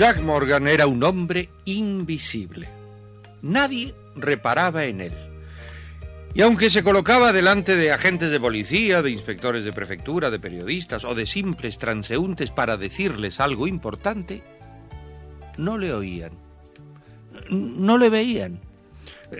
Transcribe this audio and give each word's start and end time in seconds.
Jack 0.00 0.22
Morgan 0.22 0.66
era 0.66 0.86
un 0.86 1.04
hombre 1.04 1.50
invisible. 1.66 2.70
Nadie 3.42 3.94
reparaba 4.16 4.86
en 4.86 5.02
él. 5.02 5.12
Y 6.32 6.40
aunque 6.40 6.70
se 6.70 6.82
colocaba 6.82 7.34
delante 7.34 7.76
de 7.76 7.92
agentes 7.92 8.30
de 8.30 8.40
policía, 8.40 9.02
de 9.02 9.10
inspectores 9.10 9.62
de 9.62 9.74
prefectura, 9.74 10.30
de 10.30 10.38
periodistas 10.38 11.04
o 11.04 11.14
de 11.14 11.26
simples 11.26 11.76
transeúntes 11.76 12.50
para 12.50 12.78
decirles 12.78 13.40
algo 13.40 13.66
importante, 13.66 14.42
no 15.58 15.76
le 15.76 15.92
oían. 15.92 16.32
No 17.50 17.98
le 17.98 18.08
veían. 18.08 18.58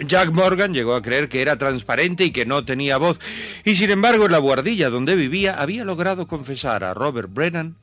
Jack 0.05 0.31
Morgan 0.31 0.75
llegó 0.75 0.95
a 0.95 1.01
creer 1.01 1.31
que 1.31 1.41
era 1.41 1.57
transparente 1.57 2.25
y 2.25 2.33
que 2.33 2.45
no 2.45 2.67
tenía 2.67 2.99
voz, 2.99 3.19
y 3.65 3.77
sin 3.77 3.89
embargo 3.93 4.27
en 4.27 4.33
la 4.33 4.39
guardilla 4.39 4.91
donde 4.91 5.17
vivía 5.17 5.59
había 5.59 5.87
logrado 5.87 6.27
confesar 6.27 6.85
a 6.85 6.93
Robert 6.93 7.33
Brennan 7.33 7.77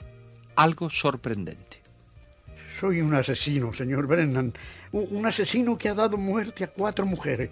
algo 0.56 0.92
sorprendente. 0.92 1.67
Soy 2.80 3.02
un 3.02 3.16
asesino, 3.16 3.74
señor 3.74 4.06
Brennan. 4.06 4.54
Un, 4.92 5.26
asesino 5.26 5.78
que 5.80 5.90
ha 5.90 5.96
dado 5.96 6.16
muerte 6.16 6.64
a 6.64 6.68
cuatro 6.68 7.08
mujeres. 7.08 7.50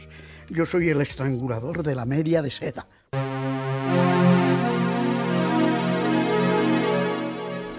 Yo 0.49 0.67
soy 0.67 0.89
el 0.89 1.01
estrangulador 1.01 1.81
de 1.81 1.95
la 1.95 2.05
media 2.05 2.43
de 2.43 2.51
seda. 2.51 2.85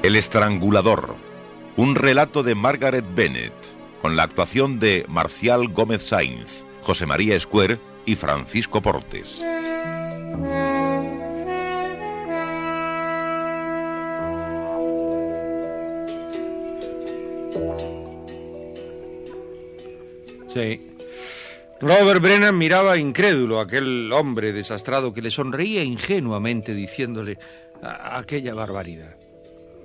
El 0.02 0.16
estrangulador. 0.16 1.14
Un 1.76 1.94
relato 1.94 2.42
de 2.42 2.56
Margaret 2.56 3.04
Bennett, 3.14 3.54
con 4.02 4.16
la 4.16 4.24
actuación 4.24 4.80
de 4.80 5.06
Marcial 5.08 5.68
Gómez 5.68 6.02
Sainz, 6.02 6.64
José 6.82 7.06
María 7.06 7.36
Escuer 7.36 7.78
y 8.06 8.16
Francisco 8.16 8.82
Portes. 8.82 9.40
Sí. 20.48 20.80
Robert 21.80 22.22
Brennan 22.22 22.56
miraba 22.56 22.96
incrédulo 22.96 23.60
a 23.60 23.64
aquel 23.64 24.10
hombre 24.12 24.52
desastrado 24.52 25.12
que 25.12 25.20
le 25.20 25.30
sonreía 25.30 25.84
ingenuamente 25.84 26.72
diciéndole 26.74 27.38
aquella 27.82 28.54
barbaridad. 28.54 29.16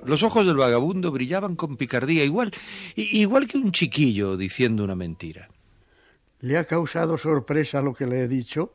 Los 0.05 0.23
ojos 0.23 0.45
del 0.45 0.55
vagabundo 0.55 1.11
brillaban 1.11 1.55
con 1.55 1.77
picardía, 1.77 2.23
igual, 2.23 2.51
igual 2.95 3.47
que 3.47 3.57
un 3.57 3.71
chiquillo 3.71 4.37
diciendo 4.37 4.83
una 4.83 4.95
mentira. 4.95 5.49
¿Le 6.39 6.57
ha 6.57 6.63
causado 6.63 7.17
sorpresa 7.17 7.81
lo 7.81 7.93
que 7.93 8.07
le 8.07 8.21
he 8.21 8.27
dicho? 8.27 8.73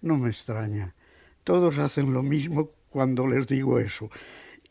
No 0.00 0.16
me 0.16 0.30
extraña. 0.30 0.94
Todos 1.44 1.78
hacen 1.78 2.12
lo 2.12 2.22
mismo 2.22 2.70
cuando 2.88 3.26
les 3.26 3.46
digo 3.46 3.78
eso. 3.78 4.08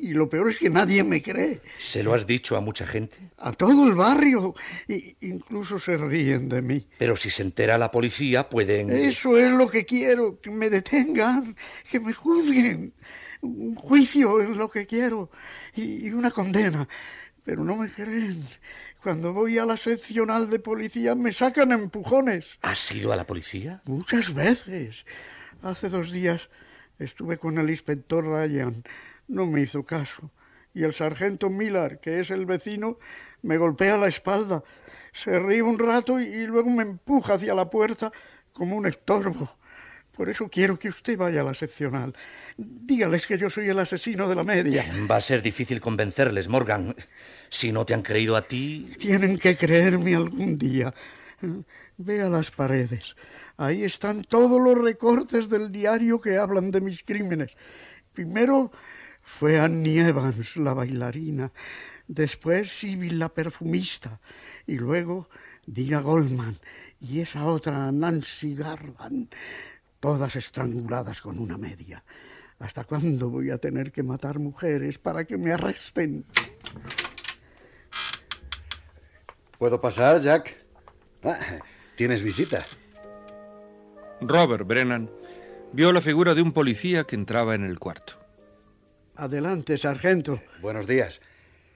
Y 0.02 0.14
lo 0.14 0.28
peor 0.30 0.50
es 0.50 0.58
que 0.58 0.70
nadie 0.70 1.04
me 1.04 1.22
cree. 1.22 1.62
¿Se 1.78 2.02
lo 2.02 2.14
has 2.16 2.26
dicho 2.26 2.58
a 2.58 2.62
mucha 2.62 2.88
gente? 2.88 3.18
A 3.38 3.52
todo 3.52 3.88
el 3.88 3.94
barrio. 3.94 4.56
I- 4.88 5.16
incluso 5.22 5.78
se 5.78 5.96
ríen 5.96 6.50
de 6.50 6.62
mí. 6.64 6.88
Pero 6.98 7.16
si 7.16 7.30
se 7.30 7.44
entera 7.44 7.78
la 7.78 7.92
policía, 7.92 8.50
pueden... 8.50 8.90
Eso 8.90 9.38
es 9.38 9.52
lo 9.52 9.70
que 9.70 9.86
quiero, 9.86 10.42
que 10.42 10.50
me 10.50 10.70
detengan, 10.72 11.56
que 11.92 12.00
me 12.00 12.14
juzguen. 12.14 12.94
Un 13.42 13.76
juicio 13.76 14.42
es 14.42 14.50
lo 14.50 14.70
que 14.70 14.86
quiero 14.88 15.30
y 15.76 16.08
y 16.08 16.10
una 16.12 16.32
condena. 16.32 16.88
Pero 17.44 17.64
no 17.64 17.76
me 17.76 17.90
creen. 17.92 18.44
Cuando 19.04 19.34
voy 19.34 19.58
a 19.58 19.66
la 19.66 19.78
seccional 19.78 20.50
de 20.50 20.60
policía 20.60 21.16
me 21.16 21.32
sacan 21.34 21.72
empujones. 21.72 22.58
¿Has 22.62 22.92
ido 22.92 23.12
a 23.12 23.16
la 23.16 23.26
policía? 23.28 23.82
Muchas 23.86 24.34
veces. 24.34 25.06
Hace 25.64 25.90
dos 25.90 26.12
días 26.12 26.50
estuve 27.00 27.38
con 27.38 27.58
el 27.60 27.70
inspector 27.70 28.24
Ryan. 28.26 28.84
No 29.28 29.46
me 29.46 29.62
hizo 29.62 29.84
caso. 29.84 30.32
Y 30.74 30.84
el 30.84 30.94
sargento 30.94 31.50
Miller, 31.50 32.00
que 32.00 32.20
es 32.20 32.32
el 32.32 32.46
vecino, 32.46 32.98
me 33.42 33.58
golpea 33.58 33.98
la 33.98 34.08
espalda. 34.08 34.64
Se 35.12 35.38
ríe 35.40 35.62
un 35.62 35.80
rato 35.80 36.20
y, 36.20 36.24
y 36.24 36.48
luego 36.48 36.70
me 36.70 36.84
empuja 36.84 37.34
hacia 37.34 37.54
la 37.54 37.70
puerta 37.70 38.12
como 38.54 38.76
un 38.76 38.86
estorbo. 38.86 39.50
Por 40.16 40.30
eso 40.30 40.50
quiero 40.50 40.78
que 40.78 40.90
usted 40.90 41.18
vaya 41.18 41.42
a 41.42 41.44
la 41.44 41.54
seccional. 41.54 42.14
Dígales 42.58 43.26
que 43.26 43.38
yo 43.38 43.50
soy 43.50 43.70
el 43.70 43.80
asesino 43.80 44.28
de 44.28 44.36
la 44.36 44.44
media. 44.44 44.86
Va 45.10 45.16
a 45.16 45.22
ser 45.22 45.42
difícil 45.42 45.80
convencerles, 45.80 46.50
Morgan. 46.50 46.96
Si 47.50 47.72
no 47.72 47.86
te 47.86 47.94
han 47.94 48.02
creído 48.02 48.36
a 48.36 48.48
ti... 48.48 48.92
Tienen 49.00 49.38
que 49.38 49.56
creerme 49.56 50.16
algún 50.16 50.58
día. 50.58 50.94
Vea 51.98 52.30
las 52.30 52.52
paredes. 52.52 53.16
Ahí 53.58 53.84
están 53.84 54.24
todos 54.24 54.62
los 54.62 54.78
recortes 54.78 55.50
del 55.50 55.72
diario 55.72 56.20
que 56.20 56.38
hablan 56.38 56.72
de 56.72 56.82
mis 56.82 57.04
crímenes. 57.04 57.52
Primero 58.14 58.72
fue 59.24 59.60
Annie 59.60 60.00
Evans, 60.00 60.58
la 60.58 60.74
bailarina. 60.74 61.52
Después 62.08 62.80
Sibyl, 62.80 63.20
la 63.20 63.30
perfumista. 63.30 64.20
Y 64.68 64.76
luego 64.76 65.30
Dina 65.66 66.02
Goldman. 66.02 66.58
Y 67.00 67.22
esa 67.22 67.46
otra 67.46 67.92
Nancy 67.92 68.56
Garland. 68.56 69.34
Todas 70.00 70.36
estranguladas 70.36 71.22
con 71.22 71.40
una 71.40 71.58
media. 71.58 72.04
¿Hasta 72.60 72.84
cuándo 72.84 73.30
voy 73.30 73.50
a 73.50 73.58
tener 73.58 73.92
que 73.92 74.04
matar 74.04 74.40
mujeres 74.40 75.00
para 75.00 75.26
que 75.26 75.38
me 75.38 75.52
arresten? 75.52 76.26
¿Puedo 79.58 79.82
pasar, 79.82 80.22
Jack? 80.22 80.58
Ah, 81.24 81.38
Tienes 81.96 82.24
visita. 82.24 82.66
Robert 84.22 84.66
Brennan 84.68 85.10
vio 85.74 85.92
la 85.92 86.02
figura 86.02 86.34
de 86.34 86.42
un 86.42 86.52
policía 86.52 87.04
que 87.04 87.16
entraba 87.16 87.56
en 87.56 87.64
el 87.64 87.80
cuarto. 87.80 88.21
Adelante, 89.22 89.78
sargento. 89.78 90.42
Buenos 90.64 90.88
días. 90.88 91.22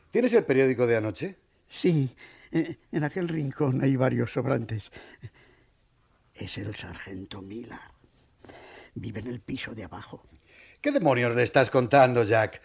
¿Tienes 0.10 0.34
el 0.34 0.46
periódico 0.46 0.88
de 0.88 0.98
anoche? 0.98 1.36
Sí, 1.70 2.10
eh, 2.52 2.78
en 2.92 3.04
aquel 3.04 3.28
rincón 3.28 3.84
hay 3.84 3.96
varios 3.96 4.34
sobrantes. 4.34 4.92
Es 6.34 6.58
el 6.58 6.76
sargento 6.76 7.44
Miller. 7.44 7.78
Vive 8.96 9.20
en 9.20 9.28
el 9.28 9.42
piso 9.42 9.76
de 9.76 9.84
abajo. 9.84 10.24
¿Qué 10.82 10.92
demonios 10.92 11.36
le 11.36 11.44
estás 11.44 11.70
contando, 11.70 12.24
Jack? 12.24 12.64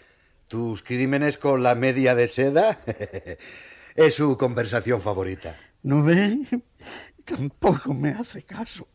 ¿Tus 0.49 0.83
crímenes 0.83 1.37
con 1.37 1.62
la 1.62 1.75
media 1.75 2.15
de 2.15 2.26
seda? 2.26 2.79
es 3.94 4.15
su 4.15 4.35
conversación 4.38 5.03
favorita. 5.03 5.59
¿No 5.83 6.03
ve? 6.03 6.38
Tampoco 7.26 7.93
me 7.93 8.12
hace 8.12 8.44
caso. 8.44 8.88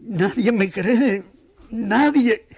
Nadie 0.00 0.50
me 0.50 0.68
cree. 0.68 1.22
Nadie. 1.70 2.48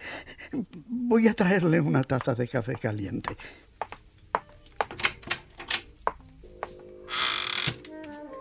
Voy 0.88 1.28
a 1.28 1.34
traerle 1.34 1.80
una 1.80 2.02
taza 2.02 2.34
de 2.34 2.48
café 2.48 2.74
caliente. 2.74 3.36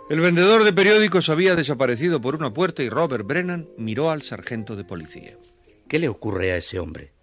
El 0.10 0.20
vendedor 0.20 0.66
de 0.66 0.74
periódicos 0.74 1.30
había 1.30 1.56
desaparecido 1.56 2.20
por 2.20 2.36
una 2.36 2.54
puerta 2.54 2.84
y 2.84 2.90
Robert 2.90 3.26
Brennan 3.26 3.70
miró 3.78 4.12
al 4.12 4.22
sargento 4.24 4.76
de 4.76 4.84
policía. 4.84 5.38
¿Qué 5.88 6.00
le 6.00 6.10
ocurre 6.10 6.52
a 6.52 6.58
ese 6.58 6.80
hombre? 6.80 7.14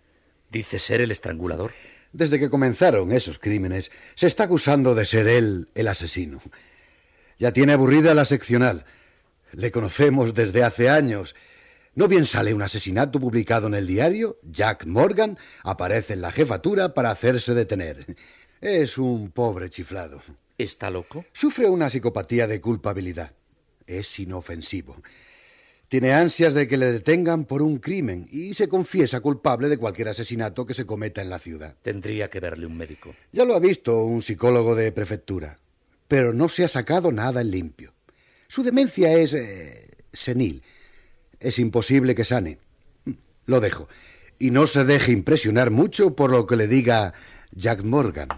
¿Dice 0.51 0.79
ser 0.79 1.03
el 1.03 1.11
estrangulador? 1.11 1.73
Desde 2.13 2.39
que 2.39 2.49
comenzaron 2.49 3.13
esos 3.13 3.39
crímenes, 3.39 3.91
se 4.15 4.27
está 4.27 4.45
acusando 4.45 4.95
de 4.95 5.05
ser 5.05 5.29
él 5.29 5.69
el 5.75 5.89
asesino. 5.89 6.41
Ya 7.39 7.53
tiene 7.53 7.75
aburrida 7.75 8.15
la 8.15 8.25
seccional. 8.25 8.87
Le 9.53 9.71
conocemos 9.71 10.33
desde 10.33 10.65
hace 10.65 10.89
años. 10.89 11.35
¿No 11.95 12.09
bien 12.09 12.27
sale 12.27 12.55
un 12.55 12.63
asesinato 12.63 13.19
publicado 13.19 13.67
en 13.67 13.75
el 13.75 13.87
diario? 13.87 14.37
Jack 14.43 14.87
Morgan 14.87 15.39
aparece 15.63 16.15
en 16.15 16.21
la 16.21 16.33
jefatura 16.33 16.95
para 16.95 17.11
hacerse 17.11 17.55
detener. 17.55 18.17
Es 18.61 18.99
un 18.99 19.31
pobre 19.31 19.71
chiflado. 19.71 20.21
¿Está 20.57 20.91
loco? 20.91 21.25
Sufre 21.33 21.69
una 21.69 21.91
psicopatía 21.91 22.47
de 22.47 22.61
culpabilidad. 22.61 23.33
Es 23.87 24.19
inofensivo. 24.19 24.97
Tiene 25.89 26.13
ansias 26.13 26.53
de 26.53 26.69
que 26.69 26.77
le 26.77 26.93
detengan 26.93 27.47
por 27.47 27.63
un 27.63 27.79
crimen 27.79 28.29
y 28.31 28.53
se 28.53 28.69
confiesa 28.69 29.21
culpable 29.21 29.69
de 29.69 29.79
cualquier 29.79 30.09
asesinato 30.09 30.67
que 30.67 30.75
se 30.75 30.85
cometa 30.85 31.23
en 31.23 31.31
la 31.31 31.39
ciudad. 31.39 31.77
Tendría 31.81 32.29
que 32.29 32.41
verle 32.41 32.67
un 32.67 32.77
médico. 32.77 33.15
Ya 33.33 33.47
lo 33.47 33.55
ha 33.55 33.59
visto 33.59 34.05
un 34.05 34.21
psicólogo 34.21 34.75
de 34.75 34.93
prefectura, 34.93 35.59
pero 36.07 36.35
no 36.35 36.51
se 36.51 36.65
ha 36.65 36.69
sacado 36.69 37.11
nada 37.11 37.41
en 37.41 37.51
limpio. 37.51 37.95
Su 38.49 38.63
demencia 38.63 39.15
es 39.15 39.33
eh, 39.33 39.89
senil. 40.13 40.63
Es 41.41 41.59
imposible 41.59 42.15
que 42.15 42.25
sane. 42.25 42.59
Lo 43.47 43.61
dejo. 43.61 43.89
Y 44.39 44.51
no 44.51 44.67
se 44.67 44.85
deje 44.85 45.13
impresionar 45.13 45.71
mucho 45.71 46.15
por 46.15 46.31
lo 46.31 46.47
que 46.47 46.57
le 46.57 46.69
diga 46.69 47.15
Jack 47.53 47.83
Morgan. 47.83 48.29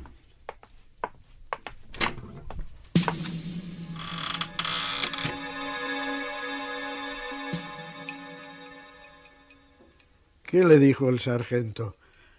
¿Qué 10.45 10.65
le 10.65 10.79
dijo 10.81 11.09
el 11.09 11.21
sargento? 11.21 11.95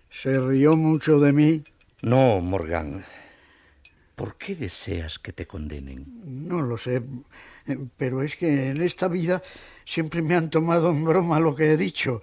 ¿Se 0.09 0.37
rió 0.37 0.75
mucho 0.75 1.19
de 1.19 1.31
mí? 1.31 1.63
No, 2.01 2.41
Morgan. 2.41 3.05
¿Por 4.15 4.37
qué 4.37 4.55
deseas 4.55 5.19
que 5.19 5.33
te 5.33 5.47
condenen? 5.47 6.05
No 6.47 6.61
lo 6.61 6.77
sé, 6.77 7.01
pero 7.97 8.21
es 8.21 8.35
que 8.35 8.69
en 8.69 8.81
esta 8.81 9.07
vida 9.07 9.41
siempre 9.85 10.21
me 10.21 10.35
han 10.35 10.49
tomado 10.49 10.91
en 10.91 11.03
broma 11.03 11.39
lo 11.39 11.55
que 11.55 11.71
he 11.71 11.77
dicho. 11.77 12.21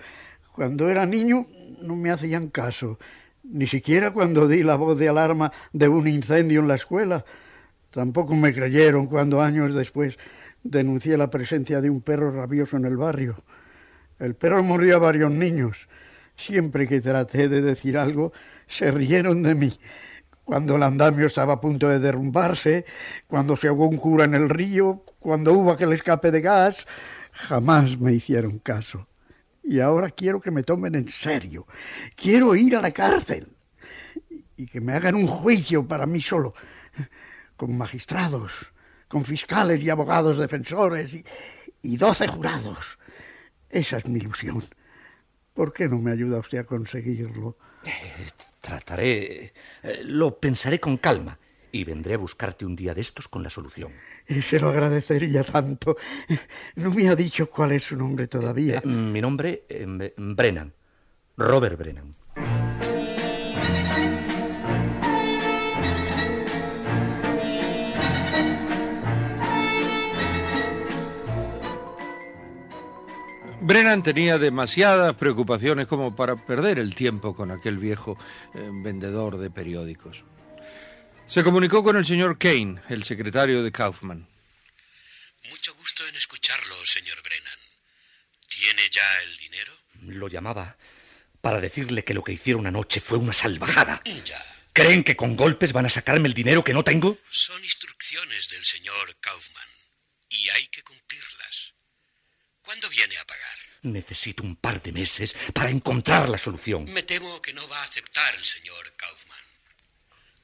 Cuando 0.55 0.89
era 0.89 1.07
niño 1.07 1.47
no 1.83 1.97
me 1.97 2.11
hacían 2.11 2.49
caso, 2.49 2.99
ni 3.45 3.67
siquiera 3.67 4.13
cuando 4.13 4.49
di 4.49 4.63
la 4.63 4.77
voz 4.77 4.99
de 4.99 5.09
alarma 5.09 5.53
de 5.73 5.89
un 5.89 6.07
incendio 6.07 6.61
en 6.61 6.69
la 6.69 6.75
escuela. 6.75 7.25
Tampoco 7.91 8.35
me 8.35 8.53
creyeron 8.53 9.07
cuando 9.07 9.41
años 9.41 9.75
después 9.75 10.19
denuncié 10.63 11.17
la 11.17 11.31
presencia 11.31 11.81
de 11.81 11.91
un 11.91 12.03
perro 12.03 12.31
rabioso 12.31 12.77
en 12.77 12.85
el 12.85 12.97
barrio. 12.97 13.43
El 14.19 14.35
perro 14.35 14.63
murió 14.63 14.97
a 14.97 14.99
varios 14.99 15.31
niños. 15.31 15.89
Siempre 16.37 16.87
que 16.87 17.01
traté 17.01 17.49
de 17.49 17.63
decir 17.63 17.97
algo, 17.97 18.33
se 18.67 18.91
rieron 18.91 19.43
de 19.43 19.55
mí. 19.55 19.79
Cuando 20.49 20.77
el 20.77 20.83
andamio 20.83 21.27
estaba 21.27 21.53
a 21.53 21.61
punto 21.61 21.91
de 21.91 21.99
derrumbarse, 21.99 22.87
cuando 23.27 23.55
se 23.55 23.69
ahogó 23.69 23.87
un 23.87 23.99
cura 23.99 24.25
en 24.25 24.33
el 24.33 24.49
río, 24.49 25.05
cuando 25.19 25.53
hubo 25.53 25.71
aquel 25.71 25.93
escape 25.93 26.31
de 26.31 26.41
gas, 26.41 26.87
jamás 27.33 27.99
me 27.99 28.15
hicieron 28.15 28.59
caso. 28.59 29.07
Y 29.63 29.81
ahora 29.81 30.09
quiero 30.09 30.41
que 30.41 30.51
me 30.51 30.63
tomen 30.63 30.95
en 30.95 31.11
serio. 31.11 31.67
Quiero 32.17 32.55
ir 32.55 32.75
a 32.77 32.81
la 32.81 32.93
cárcel 32.93 33.59
y 34.57 34.65
que 34.65 34.81
me 34.81 34.95
hagan 34.95 35.17
un 35.17 35.27
juicio 35.27 35.87
para 35.87 36.07
mí 36.07 36.23
solo, 36.23 36.55
con 37.59 37.77
magistrados, 37.77 38.73
con 39.07 39.27
fiscales 39.27 39.83
y 39.83 39.91
abogados 39.91 40.39
defensores 40.39 41.15
y, 41.83 41.97
doce 41.99 42.27
jurados. 42.27 42.99
Esa 43.69 43.99
es 43.99 44.07
mi 44.07 44.19
ilusión. 44.19 44.63
¿Por 45.53 45.75
qué 45.75 45.89
no 45.89 45.99
me 45.99 46.11
ayuda 46.11 46.39
usted 46.39 46.57
a 46.57 46.65
conseguirlo? 46.65 47.59
Trataré. 48.61 49.53
eh, 49.83 50.01
lo 50.05 50.39
pensaré 50.39 50.81
con 50.81 50.97
calma 50.97 51.39
y 51.71 51.85
vendré 51.85 52.15
a 52.15 52.19
buscarte 52.19 52.65
un 52.65 52.75
día 52.75 52.95
de 52.95 53.01
estos 53.01 53.29
con 53.29 53.43
la 53.43 53.51
solución. 53.51 53.93
Eh, 54.27 54.43
Se 54.43 54.59
lo 54.59 54.69
agradecería 54.71 55.45
tanto. 55.45 55.97
No 56.77 56.91
me 56.91 57.09
ha 57.09 57.15
dicho 57.15 57.49
cuál 57.51 57.73
es 57.73 57.85
su 57.85 57.97
nombre 57.97 58.27
todavía. 58.27 58.79
Eh, 58.85 58.87
mi 58.87 59.21
nombre, 59.21 59.65
eh, 59.69 60.13
Brennan. 60.17 60.73
Robert 61.37 61.79
Brennan. 61.79 62.15
Brennan 73.69 74.03
tenía 74.03 74.39
demasiadas 74.39 75.15
preocupaciones 75.17 75.87
como 75.87 76.17
para 76.17 76.47
perder 76.47 76.79
el 76.79 76.95
tiempo 76.95 77.35
con 77.35 77.51
aquel 77.51 77.77
viejo 77.77 78.17
eh, 78.55 78.67
vendedor 78.73 79.37
de 79.37 79.51
periódicos. 79.51 80.25
Se 81.27 81.45
comunicó 81.45 81.85
con 81.85 81.99
el 81.99 82.07
señor 82.07 82.39
Kane, 82.39 82.81
el 82.89 83.05
secretario 83.05 83.63
de 83.63 83.71
Kaufman. 83.71 84.27
Mucho 85.51 85.75
gusto 85.75 86.09
en 86.09 86.17
escucharlo, 86.17 86.77
señor 86.87 87.23
Brennan. 87.23 87.59
¿Tiene 88.49 88.89
ya 88.91 89.23
el 89.25 89.37
dinero? 89.37 89.75
Lo 90.01 90.29
llamaba 90.29 90.79
para 91.43 91.61
decirle 91.61 92.05
que 92.05 92.15
lo 92.15 92.25
que 92.25 92.33
hicieron 92.33 92.67
anoche 92.67 93.01
fue 93.01 93.19
una 93.19 93.35
salvajada. 93.35 94.01
Ya. 94.25 94.43
¿Creen 94.73 95.05
que 95.05 95.15
con 95.15 95.37
golpes 95.37 95.75
van 95.75 95.85
a 95.85 95.91
sacarme 95.91 96.29
el 96.29 96.35
dinero 96.35 96.65
que 96.65 96.73
no 96.73 96.85
tengo? 96.85 97.19
Son 97.29 97.63
instrucciones 97.63 98.49
del 98.49 98.65
señor 98.65 99.15
Kaufman 99.21 99.69
y 100.31 100.49
hay 100.49 100.69
que 100.69 100.83
cumplirlas. 100.83 101.75
¿Cuándo 102.63 102.89
viene 102.91 103.17
a 103.17 103.25
pagar? 103.25 103.58
Necesito 103.83 104.43
un 104.43 104.57
par 104.57 104.83
de 104.83 104.93
meses 104.93 105.35
para 105.55 105.71
encontrar 105.71 106.29
la 106.29 106.39
solución. 106.39 106.85
Me 106.93 107.03
temo 107.03 107.41
que 107.41 107.53
no 107.53 107.67
va 107.69 107.81
a 107.81 107.85
aceptar 107.85 108.35
el 108.35 108.45
señor 108.45 108.95
Kaufman. 108.97 109.39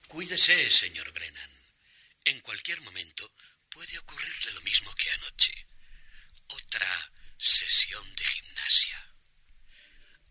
Cuídese, 0.06 0.70
señor 0.70 1.12
Brennan. 1.12 1.50
En 2.24 2.40
cualquier 2.40 2.80
momento 2.82 3.30
puede 3.68 3.98
ocurrirle 3.98 4.52
lo 4.52 4.60
mismo 4.62 4.94
que 4.94 5.10
anoche. 5.10 5.66
Otra 6.48 7.12
sesión 7.36 8.04
de 8.14 8.24
gimnasia. 8.24 9.14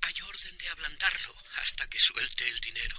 Hay 0.02 0.14
orden 0.22 0.58
de 0.58 0.70
ablandarlo 0.70 1.34
hasta 1.62 1.88
que 1.88 2.00
suelte 2.00 2.48
el 2.48 2.60
dinero. 2.60 2.98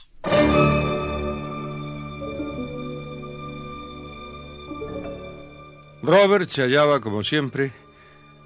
Robert 6.02 6.50
se 6.50 6.62
hallaba, 6.62 7.00
como 7.00 7.24
siempre, 7.24 7.72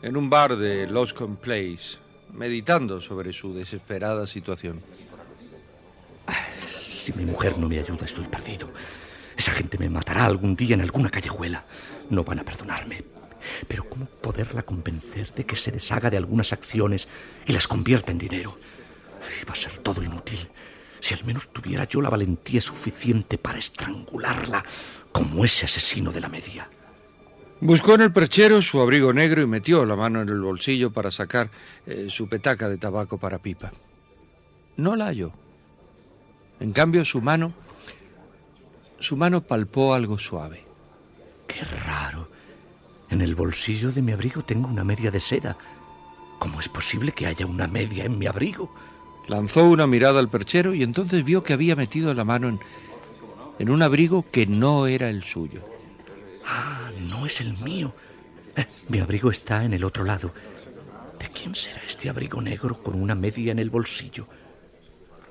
en 0.02 0.16
un 0.16 0.30
bar 0.30 0.56
de 0.56 0.86
Loscombe 0.86 1.40
Place, 1.40 1.98
meditando 2.32 3.00
sobre 3.00 3.32
su 3.32 3.54
desesperada 3.54 4.26
situación. 4.26 4.80
Si 6.60 7.12
mi 7.14 7.24
mujer 7.24 7.58
no 7.58 7.68
me 7.68 7.78
ayuda, 7.78 8.04
estoy 8.04 8.26
perdido. 8.26 8.70
Esa 9.36 9.52
gente 9.52 9.78
me 9.78 9.88
matará 9.88 10.26
algún 10.26 10.54
día 10.54 10.74
en 10.74 10.82
alguna 10.82 11.10
callejuela. 11.10 11.64
No 12.10 12.22
van 12.22 12.40
a 12.40 12.44
perdonarme. 12.44 13.04
Pero 13.66 13.88
¿cómo 13.88 14.06
poderla 14.06 14.62
convencer 14.62 15.32
de 15.34 15.46
que 15.46 15.56
se 15.56 15.70
deshaga 15.70 16.10
de 16.10 16.16
algunas 16.16 16.52
acciones 16.52 17.08
y 17.46 17.52
las 17.52 17.66
convierta 17.66 18.12
en 18.12 18.18
dinero? 18.18 18.58
Va 19.48 19.52
a 19.52 19.56
ser 19.56 19.78
todo 19.78 20.02
inútil. 20.02 20.48
Si 21.00 21.14
al 21.14 21.24
menos 21.24 21.48
tuviera 21.52 21.84
yo 21.84 22.02
la 22.02 22.10
valentía 22.10 22.60
suficiente 22.60 23.38
para 23.38 23.58
estrangularla 23.58 24.64
como 25.12 25.44
ese 25.44 25.66
asesino 25.66 26.12
de 26.12 26.20
la 26.20 26.28
media. 26.28 26.68
Buscó 27.60 27.94
en 27.94 28.02
el 28.02 28.12
perchero 28.12 28.62
su 28.62 28.80
abrigo 28.80 29.12
negro 29.12 29.42
y 29.42 29.46
metió 29.46 29.84
la 29.84 29.96
mano 29.96 30.22
en 30.22 30.28
el 30.28 30.40
bolsillo 30.40 30.92
para 30.92 31.10
sacar 31.10 31.50
eh, 31.86 32.06
su 32.08 32.28
petaca 32.28 32.68
de 32.68 32.78
tabaco 32.78 33.18
para 33.18 33.40
pipa. 33.40 33.72
No 34.76 34.94
la 34.94 35.06
halló. 35.06 35.32
En 36.60 36.70
cambio, 36.72 37.04
su 37.04 37.20
mano, 37.20 37.52
su 39.00 39.16
mano 39.16 39.40
palpó 39.40 39.92
algo 39.92 40.18
suave. 40.18 40.64
Qué 41.48 41.60
raro. 41.64 42.28
En 43.10 43.22
el 43.22 43.34
bolsillo 43.34 43.90
de 43.90 44.02
mi 44.02 44.12
abrigo 44.12 44.42
tengo 44.42 44.68
una 44.68 44.84
media 44.84 45.10
de 45.10 45.18
seda. 45.18 45.56
¿Cómo 46.38 46.60
es 46.60 46.68
posible 46.68 47.10
que 47.10 47.26
haya 47.26 47.44
una 47.46 47.66
media 47.66 48.04
en 48.04 48.18
mi 48.18 48.26
abrigo? 48.26 48.72
Lanzó 49.26 49.64
una 49.64 49.88
mirada 49.88 50.20
al 50.20 50.28
perchero 50.28 50.74
y 50.74 50.84
entonces 50.84 51.24
vio 51.24 51.42
que 51.42 51.54
había 51.54 51.74
metido 51.74 52.14
la 52.14 52.24
mano 52.24 52.48
en, 52.48 52.60
en 53.58 53.68
un 53.68 53.82
abrigo 53.82 54.24
que 54.30 54.46
no 54.46 54.86
era 54.86 55.10
el 55.10 55.24
suyo. 55.24 55.77
Ah, 56.50 56.90
no 56.98 57.26
es 57.26 57.42
el 57.42 57.56
mío. 57.58 57.94
Eh, 58.56 58.66
mi 58.88 59.00
abrigo 59.00 59.30
está 59.30 59.64
en 59.64 59.74
el 59.74 59.84
otro 59.84 60.02
lado. 60.02 60.32
¿De 61.18 61.28
quién 61.28 61.54
será 61.54 61.82
este 61.86 62.08
abrigo 62.08 62.40
negro 62.40 62.82
con 62.82 63.00
una 63.00 63.14
media 63.14 63.52
en 63.52 63.58
el 63.58 63.68
bolsillo? 63.68 64.26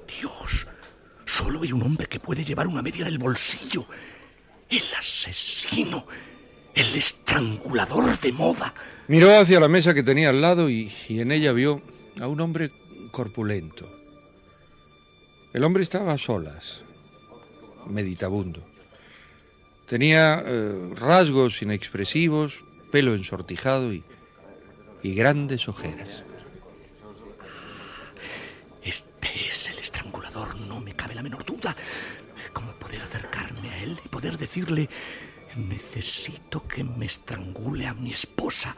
Dios, 0.07 0.67
solo 1.25 1.63
hay 1.63 1.73
un 1.73 1.81
hombre 1.81 2.07
que 2.07 2.19
puede 2.19 2.45
llevar 2.45 2.67
una 2.67 2.83
media 2.83 3.01
en 3.01 3.07
el 3.07 3.17
bolsillo. 3.17 3.85
El 4.69 4.83
asesino, 4.99 6.05
el 6.75 6.95
estrangulador 6.95 8.19
de 8.19 8.31
moda. 8.31 8.75
Miró 9.07 9.35
hacia 9.39 9.59
la 9.59 9.67
mesa 9.67 9.95
que 9.95 10.03
tenía 10.03 10.29
al 10.29 10.39
lado 10.39 10.69
y, 10.69 10.91
y 11.09 11.19
en 11.19 11.31
ella 11.31 11.51
vio 11.51 11.81
a 12.21 12.27
un 12.27 12.39
hombre 12.41 12.71
corpulento. 13.11 13.91
El 15.51 15.63
hombre 15.63 15.81
estaba 15.81 16.13
a 16.13 16.17
solas, 16.19 16.81
meditabundo. 17.87 18.76
Tenía 19.87 20.43
eh, 20.45 20.91
rasgos 20.95 21.61
inexpresivos, 21.61 22.65
pelo 22.91 23.15
ensortijado 23.15 23.93
y, 23.93 24.03
y 25.01 25.15
grandes 25.15 25.69
ojeras. 25.69 26.23
Este 28.83 29.47
es 29.47 29.69
el 29.69 29.79
estrangulador, 29.79 30.59
no 30.59 30.81
me 30.81 30.93
cabe 30.93 31.15
la 31.15 31.23
menor 31.23 31.45
duda. 31.45 31.73
¿Cómo 32.51 32.73
poder 32.73 33.01
acercarme 33.01 33.69
a 33.69 33.83
él 33.83 33.97
y 34.03 34.09
poder 34.09 34.37
decirle, 34.37 34.89
necesito 35.55 36.67
que 36.67 36.83
me 36.83 37.05
estrangule 37.05 37.87
a 37.87 37.93
mi 37.93 38.11
esposa? 38.11 38.75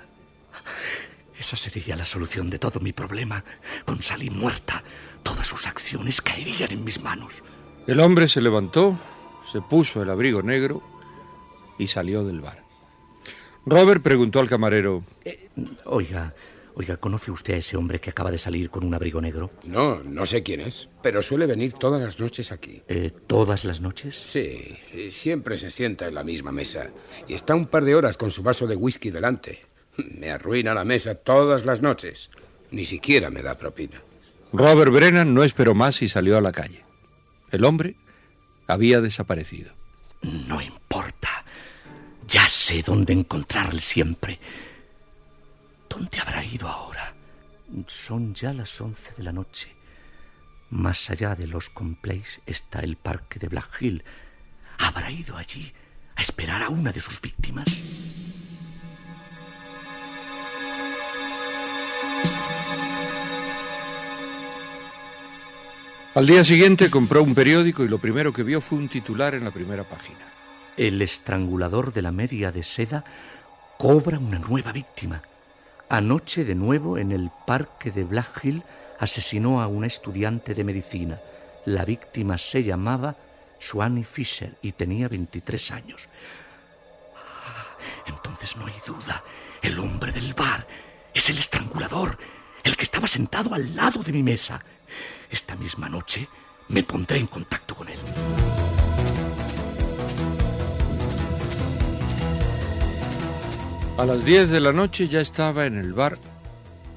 Esa 1.40 1.58
sería 1.58 1.96
la 1.96 2.06
solución 2.06 2.52
de 2.52 2.60
todo 2.60 2.80
mi 2.82 2.94
problema. 2.94 3.44
Con 3.84 4.04
Sally 4.04 4.30
muerta, 4.30 4.84
todas 5.24 5.48
sus 5.48 5.66
acciones 5.66 6.22
caerían 6.22 6.72
en 6.72 6.84
mis 6.84 7.02
manos. 7.02 7.42
El 7.88 8.00
hombre 8.00 8.28
se 8.28 8.42
levantó, 8.42 9.00
se 9.52 9.60
puso 9.62 10.04
el 10.04 10.12
abrigo 10.12 10.44
negro 10.44 10.99
y 11.80 11.88
salió 11.88 12.24
del 12.24 12.42
bar. 12.42 12.64
Robert 13.66 14.04
preguntó 14.04 14.40
al 14.40 14.48
camarero, 14.50 15.04
Eh, 15.26 15.50
oiga, 15.86 16.34
oiga, 16.76 16.98
¿conoce 16.98 17.32
usted 17.32 17.56
a 17.56 17.58
ese 17.58 17.78
hombre 17.78 18.00
que 18.00 18.10
acaba 18.12 18.32
de 18.32 18.38
salir 18.38 18.70
con 18.70 18.84
un 18.86 18.94
abrigo 18.94 19.22
negro? 19.22 19.52
No, 19.64 20.00
no 20.04 20.26
sé 20.26 20.44
quién 20.44 20.62
es, 20.62 20.90
pero 21.02 21.22
suele 21.22 21.46
venir 21.46 21.74
todas 21.74 22.02
las 22.02 22.20
noches 22.20 22.52
aquí. 22.52 22.82
Eh, 22.88 23.12
¿Todas 23.28 23.66
las 23.66 23.82
noches? 23.82 24.16
Sí, 24.16 24.78
y 24.94 25.12
siempre 25.12 25.58
se 25.58 25.72
sienta 25.72 26.08
en 26.08 26.16
la 26.16 26.24
misma 26.24 26.52
mesa 26.52 26.90
y 27.28 27.34
está 27.34 27.56
un 27.56 27.68
par 27.68 27.84
de 27.86 27.96
horas 27.96 28.18
con 28.18 28.32
su 28.32 28.44
vaso 28.44 28.68
de 28.68 28.76
whisky 28.76 29.10
delante. 29.10 29.62
Me 29.98 30.30
arruina 30.32 30.74
la 30.74 30.86
mesa 30.86 31.16
todas 31.16 31.66
las 31.66 31.82
noches. 31.82 32.30
Ni 32.72 32.86
siquiera 32.86 33.32
me 33.32 33.42
da 33.42 33.58
propina. 33.58 34.00
Robert 34.54 34.92
Brennan 34.92 35.34
no 35.34 35.44
esperó 35.44 35.74
más 35.74 36.02
y 36.04 36.08
salió 36.08 36.38
a 36.38 36.42
la 36.42 36.52
calle. 36.52 36.84
El 37.52 37.66
hombre 37.66 37.96
había 38.68 39.02
desaparecido. 39.02 39.72
No 40.22 40.62
importa. 40.62 41.19
Ya 42.30 42.48
sé 42.48 42.84
dónde 42.84 43.14
encontrarle 43.14 43.82
siempre. 43.82 44.40
¿Dónde 45.90 46.20
habrá 46.20 46.46
ido 46.46 46.68
ahora? 46.68 47.16
Son 47.88 48.36
ya 48.36 48.54
las 48.54 48.80
once 48.80 49.12
de 49.18 49.24
la 49.24 49.32
noche. 49.32 49.76
Más 50.70 51.10
allá 51.10 51.34
de 51.34 51.48
los 51.48 51.72
Place 51.72 52.40
está 52.46 52.82
el 52.82 52.98
parque 52.98 53.40
de 53.40 53.48
Black 53.48 53.82
Hill. 53.82 54.04
¿Habrá 54.78 55.10
ido 55.10 55.38
allí 55.38 55.74
a 56.16 56.22
esperar 56.22 56.62
a 56.62 56.70
una 56.70 56.92
de 56.92 57.00
sus 57.00 57.20
víctimas? 57.20 57.66
Al 66.14 66.28
día 66.28 66.44
siguiente 66.44 66.92
compró 66.92 67.24
un 67.24 67.34
periódico 67.34 67.84
y 67.84 67.88
lo 67.88 67.98
primero 67.98 68.32
que 68.32 68.44
vio 68.44 68.62
fue 68.62 68.78
un 68.78 68.88
titular 68.88 69.34
en 69.34 69.46
la 69.46 69.52
primera 69.52 69.84
página. 69.84 70.30
El 70.80 71.02
estrangulador 71.02 71.92
de 71.92 72.02
la 72.02 72.14
media 72.14 72.54
de 72.54 72.64
seda 72.64 73.04
cobra 73.78 74.18
una 74.18 74.40
nueva 74.40 74.72
víctima. 74.72 75.22
Anoche 75.90 76.46
de 76.46 76.56
nuevo 76.56 76.98
en 76.98 77.12
el 77.12 77.32
parque 77.46 77.92
de 77.92 78.06
Black 78.06 78.46
Hill 78.46 78.64
asesinó 78.98 79.62
a 79.62 79.68
una 79.68 79.88
estudiante 79.88 80.54
de 80.54 80.64
medicina. 80.64 81.20
La 81.66 81.84
víctima 81.84 82.38
se 82.38 82.64
llamaba 82.64 83.18
Swanee 83.60 84.06
Fisher 84.06 84.56
y 84.62 84.72
tenía 84.72 85.10
23 85.10 85.72
años. 85.72 86.08
Ah, 87.14 87.76
Entonces 88.06 88.56
no 88.56 88.66
hay 88.66 88.76
duda. 88.88 89.22
El 89.62 89.78
hombre 89.80 90.14
del 90.14 90.34
bar 90.34 90.66
es 91.14 91.30
el 91.30 91.40
estrangulador, 91.40 92.18
el 92.64 92.78
que 92.78 92.84
estaba 92.84 93.10
sentado 93.10 93.54
al 93.54 93.76
lado 93.76 94.02
de 94.02 94.14
mi 94.14 94.24
mesa. 94.24 94.64
Esta 95.30 95.58
misma 95.58 95.90
noche 95.90 96.30
me 96.70 96.84
pondré 96.84 97.20
en 97.20 97.28
contacto 97.28 97.76
con 97.76 97.90
él. 97.90 98.00
A 104.00 104.06
las 104.06 104.24
10 104.24 104.50
de 104.50 104.62
la 104.62 104.72
noche 104.72 105.10
ya 105.10 105.20
estaba 105.20 105.66
en 105.66 105.78
el 105.78 105.92
bar 105.92 106.18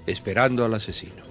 esperando 0.06 0.64
al 0.64 0.72
asesino. 0.72 1.24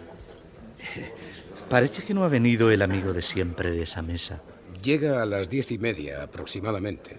Parece 1.70 2.04
que 2.04 2.14
no 2.14 2.26
ha 2.26 2.28
venido 2.28 2.72
el 2.72 2.82
amigo 2.82 3.14
de 3.14 3.22
siempre 3.22 3.72
de 3.72 3.84
esa 3.84 4.02
mesa. 4.02 4.42
Llega 4.84 5.24
a 5.24 5.26
las 5.26 5.50
diez 5.50 5.72
y 5.72 5.78
media 5.78 6.24
aproximadamente. 6.24 7.16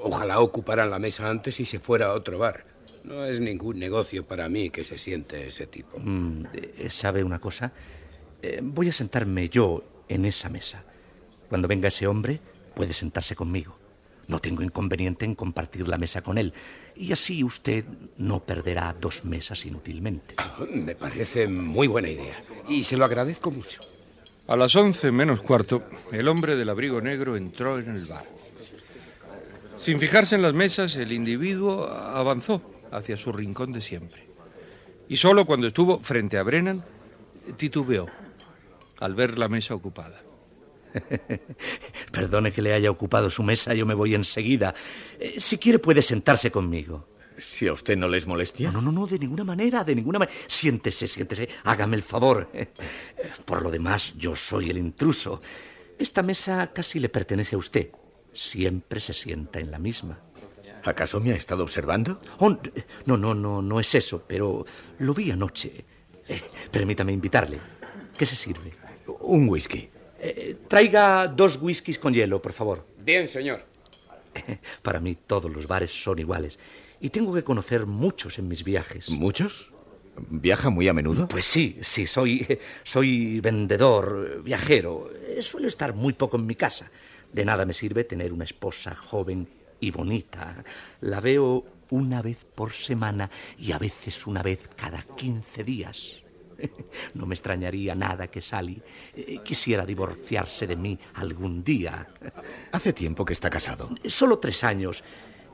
Ojalá 0.00 0.40
ocuparan 0.40 0.88
la 0.88 0.98
mesa 0.98 1.28
antes 1.28 1.60
y 1.60 1.66
se 1.66 1.80
fuera 1.80 2.06
a 2.06 2.12
otro 2.14 2.38
bar. 2.38 2.64
No 3.04 3.26
es 3.26 3.40
ningún 3.40 3.78
negocio 3.78 4.26
para 4.26 4.48
mí 4.48 4.70
que 4.70 4.84
se 4.84 4.96
siente 4.96 5.48
ese 5.48 5.66
tipo. 5.66 5.98
Mm, 5.98 6.46
eh, 6.54 6.88
¿Sabe 6.88 7.22
una 7.22 7.40
cosa? 7.40 7.72
Eh, 8.40 8.60
voy 8.62 8.88
a 8.88 8.92
sentarme 8.94 9.50
yo 9.50 9.84
en 10.08 10.24
esa 10.24 10.48
mesa. 10.48 10.82
Cuando 11.50 11.68
venga 11.68 11.88
ese 11.88 12.06
hombre, 12.06 12.40
puede 12.74 12.94
sentarse 12.94 13.36
conmigo. 13.36 13.81
No 14.32 14.38
tengo 14.38 14.62
inconveniente 14.62 15.26
en 15.26 15.34
compartir 15.34 15.86
la 15.86 15.98
mesa 15.98 16.22
con 16.22 16.38
él. 16.38 16.54
Y 16.96 17.12
así 17.12 17.44
usted 17.44 17.84
no 18.16 18.40
perderá 18.40 18.96
dos 18.98 19.26
mesas 19.26 19.66
inútilmente. 19.66 20.36
Me 20.70 20.94
parece 20.94 21.46
muy 21.46 21.86
buena 21.86 22.08
idea. 22.08 22.42
Y 22.66 22.82
se 22.82 22.96
lo 22.96 23.04
agradezco 23.04 23.50
mucho. 23.50 23.82
A 24.46 24.56
las 24.56 24.74
11 24.74 25.10
menos 25.12 25.42
cuarto, 25.42 25.82
el 26.12 26.28
hombre 26.28 26.56
del 26.56 26.70
abrigo 26.70 27.02
negro 27.02 27.36
entró 27.36 27.78
en 27.78 27.90
el 27.90 28.06
bar. 28.06 28.24
Sin 29.76 30.00
fijarse 30.00 30.36
en 30.36 30.42
las 30.42 30.54
mesas, 30.54 30.96
el 30.96 31.12
individuo 31.12 31.86
avanzó 31.86 32.62
hacia 32.90 33.18
su 33.18 33.32
rincón 33.32 33.74
de 33.74 33.82
siempre. 33.82 34.28
Y 35.10 35.16
solo 35.16 35.44
cuando 35.44 35.66
estuvo 35.66 35.98
frente 35.98 36.38
a 36.38 36.42
Brennan, 36.42 36.82
titubeó 37.58 38.06
al 38.98 39.14
ver 39.14 39.38
la 39.38 39.50
mesa 39.50 39.74
ocupada. 39.74 40.22
Perdone 42.12 42.52
que 42.52 42.62
le 42.62 42.72
haya 42.72 42.90
ocupado 42.90 43.30
su 43.30 43.42
mesa, 43.42 43.74
yo 43.74 43.86
me 43.86 43.94
voy 43.94 44.14
enseguida. 44.14 44.74
Eh, 45.18 45.34
si 45.38 45.58
quiere 45.58 45.78
puede 45.78 46.02
sentarse 46.02 46.50
conmigo. 46.50 47.08
Si 47.38 47.66
a 47.66 47.72
usted 47.72 47.96
no 47.96 48.08
les 48.08 48.26
molestia. 48.26 48.70
No, 48.70 48.80
no, 48.80 48.92
no, 48.92 49.06
de 49.06 49.18
ninguna 49.18 49.44
manera, 49.44 49.84
de 49.84 49.94
ninguna 49.94 50.18
manera. 50.18 50.38
Siéntese, 50.46 51.08
siéntese, 51.08 51.48
hágame 51.64 51.96
el 51.96 52.02
favor. 52.02 52.50
Por 53.44 53.62
lo 53.62 53.70
demás, 53.70 54.14
yo 54.16 54.36
soy 54.36 54.70
el 54.70 54.78
intruso. 54.78 55.40
Esta 55.98 56.22
mesa 56.22 56.72
casi 56.72 57.00
le 57.00 57.08
pertenece 57.08 57.56
a 57.56 57.58
usted. 57.58 57.90
Siempre 58.34 59.00
se 59.00 59.12
sienta 59.12 59.60
en 59.60 59.70
la 59.70 59.78
misma. 59.78 60.18
¿Acaso 60.84 61.20
me 61.20 61.32
ha 61.32 61.36
estado 61.36 61.62
observando? 61.62 62.20
Oh, 62.38 62.56
no, 63.06 63.16
no, 63.16 63.34
no, 63.34 63.62
no 63.62 63.80
es 63.80 63.94
eso, 63.94 64.24
pero 64.26 64.64
lo 64.98 65.14
vi 65.14 65.30
anoche. 65.30 65.84
Eh, 66.28 66.42
permítame 66.70 67.12
invitarle. 67.12 67.60
¿Qué 68.16 68.26
se 68.26 68.36
sirve? 68.36 68.72
Un 69.20 69.48
whisky. 69.48 69.91
Eh, 70.24 70.56
traiga 70.68 71.26
dos 71.26 71.58
whiskies 71.60 71.98
con 71.98 72.14
hielo, 72.14 72.40
por 72.40 72.52
favor. 72.52 72.86
Bien, 72.98 73.26
señor. 73.26 73.66
Para 74.82 75.00
mí 75.00 75.16
todos 75.26 75.50
los 75.50 75.66
bares 75.66 75.90
son 75.90 76.20
iguales. 76.20 76.60
Y 77.00 77.10
tengo 77.10 77.34
que 77.34 77.42
conocer 77.42 77.86
muchos 77.86 78.38
en 78.38 78.46
mis 78.46 78.62
viajes. 78.62 79.10
¿Muchos? 79.10 79.72
¿Viaja 80.16 80.70
muy 80.70 80.86
a 80.86 80.92
menudo? 80.92 81.26
Pues 81.26 81.44
sí, 81.44 81.76
sí, 81.80 82.06
soy, 82.06 82.46
soy 82.84 83.40
vendedor, 83.40 84.42
viajero. 84.44 85.10
Suelo 85.40 85.66
estar 85.66 85.92
muy 85.92 86.12
poco 86.12 86.36
en 86.36 86.46
mi 86.46 86.54
casa. 86.54 86.92
De 87.32 87.44
nada 87.44 87.64
me 87.64 87.72
sirve 87.72 88.04
tener 88.04 88.32
una 88.32 88.44
esposa 88.44 88.94
joven 88.94 89.48
y 89.80 89.90
bonita. 89.90 90.62
La 91.00 91.18
veo 91.18 91.66
una 91.90 92.22
vez 92.22 92.44
por 92.54 92.72
semana 92.74 93.28
y 93.58 93.72
a 93.72 93.78
veces 93.78 94.24
una 94.28 94.42
vez 94.42 94.70
cada 94.76 95.02
15 95.02 95.64
días. 95.64 96.21
No 97.14 97.26
me 97.26 97.34
extrañaría 97.34 97.94
nada 97.94 98.28
que 98.28 98.40
Sally 98.40 98.80
eh, 99.16 99.38
quisiera 99.44 99.84
divorciarse 99.86 100.66
de 100.66 100.76
mí 100.76 100.98
algún 101.14 101.64
día. 101.64 102.08
¿Hace 102.72 102.92
tiempo 102.92 103.24
que 103.24 103.32
está 103.32 103.50
casado? 103.50 103.90
Solo 104.06 104.38
tres 104.38 104.64
años. 104.64 105.02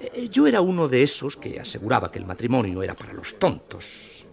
Eh, 0.00 0.28
Yo 0.30 0.46
era 0.46 0.60
uno 0.60 0.88
de 0.88 1.02
esos 1.02 1.36
que 1.36 1.60
aseguraba 1.60 2.10
que 2.10 2.18
el 2.18 2.26
matrimonio 2.26 2.82
era 2.82 2.94
para 2.94 3.12
los 3.12 3.38
tontos. 3.38 4.24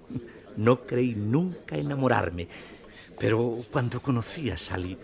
No 0.58 0.86
creí 0.86 1.16
nunca 1.16 1.76
enamorarme, 1.76 2.48
pero 3.20 3.66
cuando 3.72 4.02
conocí 4.02 4.50
a 4.50 4.58
Sally, 4.58 4.98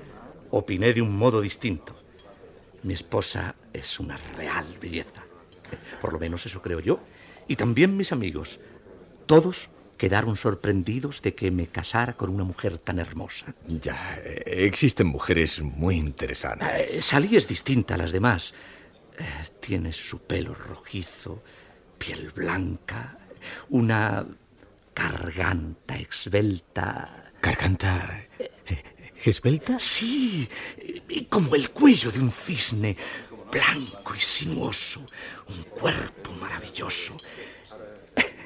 opiné 0.52 0.94
de 0.94 1.02
un 1.02 1.18
modo 1.18 1.42
distinto. 1.42 1.96
Mi 2.84 2.94
esposa 2.94 3.56
es 3.74 4.00
una 4.00 4.18
real 4.38 4.78
belleza. 4.82 5.24
Por 6.02 6.14
lo 6.14 6.20
menos 6.20 6.46
eso 6.46 6.62
creo 6.62 6.80
yo. 6.80 7.00
Y 7.48 7.56
también 7.56 7.98
mis 7.98 8.12
amigos. 8.12 8.60
Todos 9.26 9.70
quedaron 10.02 10.36
sorprendidos 10.36 11.22
de 11.22 11.36
que 11.36 11.52
me 11.52 11.68
casara 11.68 12.14
con 12.18 12.32
una 12.32 12.44
mujer 12.44 12.80
tan 12.80 12.98
hermosa. 12.98 13.54
Ya, 13.68 14.20
eh, 14.26 14.66
existen 14.66 15.06
mujeres 15.06 15.62
muy 15.62 15.96
interesantes. 15.96 16.68
Eh, 16.74 17.02
Sally 17.04 17.36
es 17.36 17.48
distinta 17.48 17.94
a 17.94 17.98
las 17.98 18.12
demás. 18.12 18.52
Eh, 19.20 19.24
tiene 19.60 19.94
su 19.94 20.18
pelo 20.24 20.56
rojizo, 20.56 21.44
piel 22.00 22.32
blanca, 22.32 23.16
una 23.70 24.26
garganta 24.96 25.96
esbelta. 25.98 27.30
¿Garganta 27.40 28.26
esbelta? 29.24 29.78
Sí, 29.78 30.50
como 31.30 31.54
el 31.54 31.70
cuello 31.70 32.12
de 32.12 32.22
un 32.22 32.32
cisne, 32.32 32.98
blanco 33.52 34.16
y 34.16 34.20
sinuoso, 34.20 35.06
un 35.48 35.62
cuerpo 35.80 36.32
maravilloso. 36.42 37.18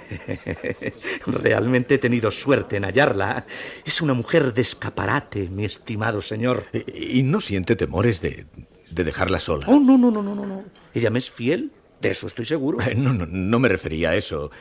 Realmente 1.27 1.95
he 1.95 1.97
tenido 1.97 2.31
suerte 2.31 2.77
en 2.77 2.83
hallarla. 2.85 3.45
Es 3.85 4.01
una 4.01 4.13
mujer 4.13 4.53
de 4.53 4.61
escaparate, 4.61 5.49
mi 5.49 5.65
estimado 5.65 6.21
señor. 6.21 6.65
¿Y 6.93 7.23
no 7.23 7.41
siente 7.41 7.75
temores 7.75 8.21
de, 8.21 8.45
de 8.89 9.03
dejarla 9.03 9.39
sola? 9.39 9.65
Oh, 9.67 9.79
no, 9.79 9.97
no, 9.97 10.11
no, 10.11 10.21
no, 10.21 10.35
no, 10.35 10.45
no. 10.45 10.65
Ella 10.93 11.09
me 11.09 11.19
es 11.19 11.29
fiel, 11.29 11.71
de 12.01 12.09
eso 12.11 12.27
estoy 12.27 12.45
seguro. 12.45 12.79
Eh, 12.81 12.95
No, 12.95 13.13
no, 13.13 13.25
no 13.25 13.59
me 13.59 13.69
refería 13.69 14.11
a 14.11 14.15
eso. 14.15 14.51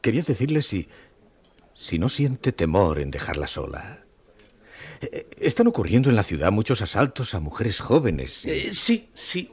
Quería 0.00 0.22
decirle 0.22 0.62
si. 0.62 0.88
si 1.74 1.98
no 1.98 2.08
siente 2.08 2.52
temor 2.52 2.98
en 2.98 3.10
dejarla 3.10 3.46
sola. 3.46 4.04
Eh, 5.00 5.26
Están 5.38 5.66
ocurriendo 5.68 6.10
en 6.10 6.16
la 6.16 6.22
ciudad 6.22 6.50
muchos 6.50 6.82
asaltos 6.82 7.34
a 7.34 7.40
mujeres 7.40 7.80
jóvenes. 7.80 8.44
Eh, 8.44 8.70
sí, 8.72 9.08
sí. 9.14 9.50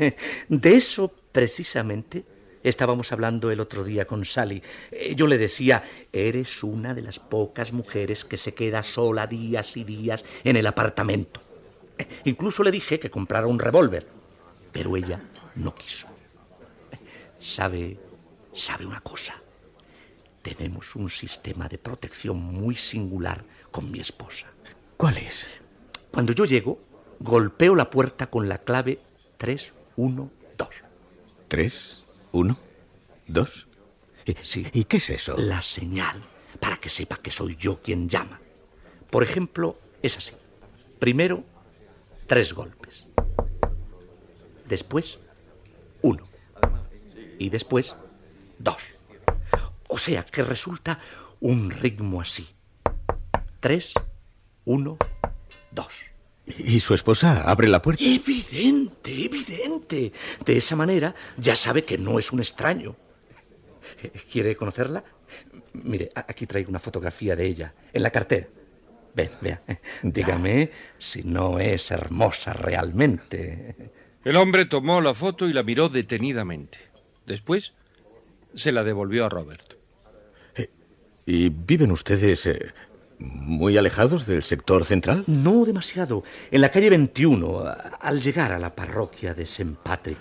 De 0.48 0.74
eso 0.74 1.12
precisamente 1.32 2.24
Estábamos 2.62 3.10
hablando 3.12 3.50
el 3.50 3.60
otro 3.60 3.84
día 3.84 4.06
con 4.06 4.24
Sally. 4.24 4.62
Eh, 4.90 5.14
Yo 5.14 5.26
le 5.26 5.38
decía, 5.38 5.82
eres 6.12 6.62
una 6.62 6.92
de 6.94 7.02
las 7.02 7.18
pocas 7.18 7.72
mujeres 7.72 8.24
que 8.24 8.36
se 8.36 8.54
queda 8.54 8.82
sola 8.82 9.26
días 9.26 9.76
y 9.76 9.84
días 9.84 10.24
en 10.44 10.56
el 10.56 10.66
apartamento. 10.66 11.40
Eh, 11.98 12.06
Incluso 12.24 12.62
le 12.62 12.70
dije 12.70 13.00
que 13.00 13.10
comprara 13.10 13.46
un 13.46 13.58
revólver, 13.58 14.06
pero 14.72 14.96
ella 14.96 15.22
no 15.54 15.74
quiso. 15.74 16.06
¿Sabe, 17.38 17.98
sabe 18.54 18.84
una 18.84 19.00
cosa? 19.00 19.40
Tenemos 20.42 20.94
un 20.96 21.08
sistema 21.08 21.68
de 21.68 21.78
protección 21.78 22.38
muy 22.38 22.74
singular 22.76 23.44
con 23.70 23.90
mi 23.90 24.00
esposa. 24.00 24.46
¿Cuál 24.98 25.16
es? 25.16 25.48
Cuando 26.10 26.32
yo 26.34 26.44
llego, 26.44 26.78
golpeo 27.20 27.74
la 27.74 27.88
puerta 27.88 28.28
con 28.28 28.48
la 28.48 28.58
clave 28.58 29.00
312. 29.38 30.84
¿Tres? 31.48 31.99
¿Uno? 32.32 32.56
¿Dos? 33.26 33.68
¿Y, 34.24 34.34
Sí. 34.42 34.66
¿Y 34.72 34.84
qué 34.84 34.98
es 34.98 35.10
eso? 35.10 35.34
La 35.36 35.62
señal 35.62 36.20
para 36.60 36.76
que 36.76 36.88
sepa 36.88 37.16
que 37.16 37.30
soy 37.30 37.56
yo 37.56 37.80
quien 37.82 38.08
llama. 38.08 38.40
Por 39.10 39.22
ejemplo, 39.22 39.78
es 40.02 40.16
así. 40.18 40.34
Primero, 40.98 41.44
tres 42.26 42.52
golpes. 42.52 43.06
Después, 44.68 45.18
uno. 46.02 46.28
Y 47.38 47.48
después, 47.48 47.96
dos. 48.58 48.76
O 49.88 49.98
sea 49.98 50.24
que 50.24 50.44
resulta 50.44 51.00
un 51.40 51.70
ritmo 51.70 52.20
así. 52.20 52.48
Tres, 53.58 53.94
uno, 54.64 54.96
dos. 55.72 56.09
¿Y 56.58 56.80
su 56.80 56.94
esposa 56.94 57.42
abre 57.50 57.68
la 57.68 57.82
puerta? 57.82 58.02
Evidente, 58.02 59.24
evidente. 59.24 60.12
De 60.44 60.56
esa 60.56 60.76
manera 60.76 61.14
ya 61.36 61.56
sabe 61.56 61.84
que 61.84 61.98
no 61.98 62.18
es 62.18 62.32
un 62.32 62.40
extraño. 62.40 62.96
¿Quiere 64.32 64.56
conocerla? 64.56 65.04
Mire, 65.72 66.10
aquí 66.14 66.46
traigo 66.46 66.70
una 66.70 66.78
fotografía 66.78 67.36
de 67.36 67.46
ella, 67.46 67.74
en 67.92 68.02
la 68.02 68.10
cartera. 68.10 68.48
Ven, 69.14 69.30
vea. 69.40 69.62
Dígame 70.02 70.70
si 70.98 71.22
no 71.22 71.58
es 71.58 71.90
hermosa 71.90 72.52
realmente. 72.52 73.76
El 74.24 74.36
hombre 74.36 74.66
tomó 74.66 75.00
la 75.00 75.14
foto 75.14 75.48
y 75.48 75.52
la 75.52 75.62
miró 75.62 75.88
detenidamente. 75.88 76.78
Después 77.26 77.72
se 78.54 78.72
la 78.72 78.84
devolvió 78.84 79.26
a 79.26 79.28
Robert. 79.28 79.74
¿Y 81.26 81.48
viven 81.48 81.92
ustedes 81.92 82.46
eh, 82.46 82.72
muy 83.20 83.76
alejados 83.76 84.26
del 84.26 84.42
sector 84.42 84.84
central? 84.84 85.24
No 85.26 85.64
demasiado. 85.64 86.24
En 86.50 86.60
la 86.62 86.70
calle 86.70 86.90
21, 86.90 87.60
a- 87.60 87.72
al 88.00 88.20
llegar 88.20 88.50
a 88.52 88.58
la 88.58 88.74
parroquia 88.74 89.34
de 89.34 89.42
St. 89.44 89.76
Patrick, 89.82 90.18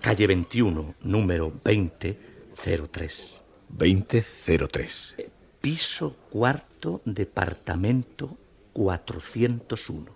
calle 0.00 0.26
21, 0.26 0.94
número 1.02 1.52
2003. 1.64 3.40
2003. 3.68 5.16
Piso 5.60 6.16
cuarto, 6.30 7.00
departamento 7.04 8.36
401. 8.72 10.12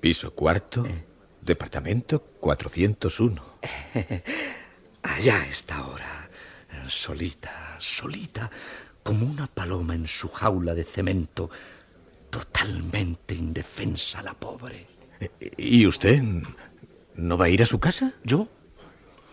Piso 0.00 0.32
cuarto, 0.34 0.86
departamento 1.40 2.20
401. 2.40 3.42
Allá 5.02 5.46
está 5.50 5.76
ahora, 5.78 6.30
solita, 6.88 7.76
solita, 7.80 8.50
como 9.02 9.26
una 9.26 9.46
paloma 9.46 9.94
en 9.94 10.06
su 10.06 10.28
jaula 10.28 10.74
de 10.74 10.84
cemento, 10.84 11.50
totalmente 12.30 13.34
indefensa 13.34 14.22
la 14.22 14.34
pobre. 14.34 14.86
¿Y 15.56 15.86
usted 15.86 16.22
no 17.16 17.36
va 17.38 17.44
a 17.46 17.48
ir 17.48 17.62
a 17.62 17.66
su 17.66 17.78
casa? 17.78 18.14
¿Yo? 18.24 18.48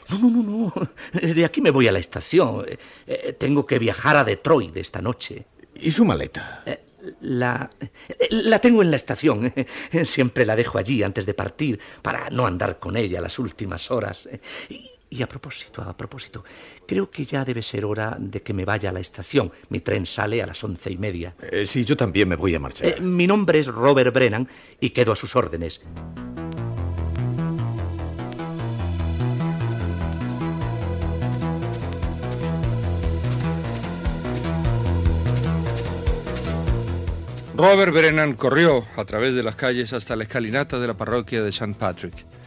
No, 0.09 0.17
no, 0.19 0.29
no, 0.29 0.43
no. 0.43 0.73
De 1.21 1.45
aquí 1.45 1.61
me 1.61 1.71
voy 1.71 1.87
a 1.87 1.91
la 1.91 1.99
estación. 1.99 2.65
Eh, 2.67 2.77
eh, 3.07 3.33
Tengo 3.33 3.65
que 3.65 3.79
viajar 3.79 4.17
a 4.17 4.23
Detroit 4.23 4.75
esta 4.77 5.01
noche. 5.01 5.45
¿Y 5.75 5.91
su 5.91 6.03
maleta? 6.03 6.63
Eh, 6.65 6.79
La, 7.21 7.69
la 8.31 8.59
tengo 8.59 8.81
en 8.81 8.89
la 8.91 8.97
estación. 8.97 9.53
Siempre 10.03 10.45
la 10.45 10.55
dejo 10.55 10.77
allí 10.77 11.03
antes 11.03 11.25
de 11.25 11.33
partir 11.33 11.79
para 12.01 12.29
no 12.29 12.45
andar 12.45 12.79
con 12.79 12.97
ella 12.97 13.21
las 13.21 13.39
últimas 13.39 13.91
horas. 13.91 14.27
Y, 14.69 14.89
y 15.09 15.21
a 15.21 15.27
propósito, 15.27 15.81
a 15.81 15.95
propósito, 15.95 16.43
creo 16.85 17.09
que 17.09 17.25
ya 17.25 17.43
debe 17.43 17.63
ser 17.63 17.85
hora 17.85 18.15
de 18.19 18.41
que 18.41 18.53
me 18.53 18.65
vaya 18.65 18.89
a 18.89 18.93
la 18.93 18.99
estación. 18.99 19.51
Mi 19.69 19.79
tren 19.79 20.05
sale 20.05 20.41
a 20.41 20.47
las 20.47 20.63
once 20.63 20.91
y 20.91 20.97
media. 20.97 21.35
Eh, 21.51 21.65
sí, 21.65 21.83
yo 21.85 21.97
también 21.97 22.27
me 22.27 22.35
voy 22.35 22.55
a 22.55 22.59
marchar. 22.59 22.87
Eh, 22.87 23.01
mi 23.01 23.27
nombre 23.27 23.59
es 23.59 23.67
Robert 23.67 24.13
Brennan 24.13 24.47
y 24.79 24.91
quedo 24.91 25.11
a 25.11 25.15
sus 25.15 25.35
órdenes. 25.35 25.81
Robert 37.59 37.91
Brennan 37.91 38.35
corrió 38.35 38.85
a 38.95 39.03
través 39.03 39.35
de 39.35 39.43
las 39.43 39.57
calles 39.57 39.91
hasta 39.91 40.15
la 40.15 40.23
escalinata 40.23 40.79
de 40.79 40.87
la 40.87 40.93
parroquia 40.93 41.43
de 41.43 41.49
St. 41.49 41.75
Patrick. 41.77 42.38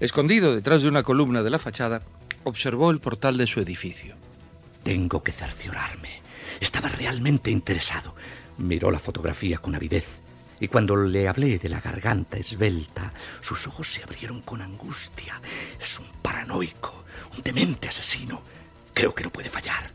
Escondido 0.00 0.54
detrás 0.54 0.82
de 0.82 0.88
una 0.88 1.04
columna 1.04 1.42
de 1.42 1.50
la 1.50 1.58
fachada, 1.58 2.02
observó 2.42 2.90
el 2.90 3.00
portal 3.00 3.36
de 3.36 3.46
su 3.46 3.60
edificio. 3.60 4.16
Tengo 4.82 5.22
que 5.22 5.32
cerciorarme. 5.32 6.20
Estaba 6.60 6.88
realmente 6.88 7.50
interesado. 7.50 8.14
Miró 8.58 8.90
la 8.90 8.98
fotografía 8.98 9.58
con 9.58 9.74
avidez. 9.74 10.20
Y 10.60 10.68
cuando 10.68 10.96
le 10.96 11.28
hablé 11.28 11.58
de 11.58 11.68
la 11.68 11.80
garganta 11.80 12.36
esbelta, 12.36 13.12
sus 13.40 13.66
ojos 13.66 13.92
se 13.92 14.02
abrieron 14.02 14.42
con 14.42 14.62
angustia. 14.62 15.40
Es 15.80 15.98
un 15.98 16.06
paranoico, 16.22 17.04
un 17.36 17.42
demente 17.42 17.88
asesino. 17.88 18.42
Creo 18.92 19.14
que 19.14 19.24
no 19.24 19.30
puede 19.30 19.48
fallar. 19.48 19.90